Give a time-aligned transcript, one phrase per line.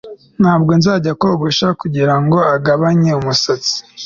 [0.41, 3.75] ntabwo nzajya kogosha kugirango agabanye umusatsi